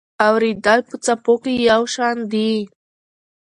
[0.27, 2.51] اورېدل په څپو کې یو شان دي.